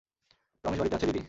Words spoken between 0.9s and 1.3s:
আছে, দিদি।